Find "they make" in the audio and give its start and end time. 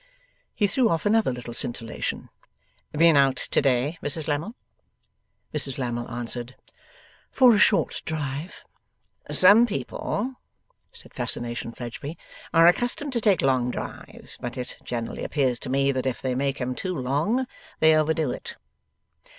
16.19-16.59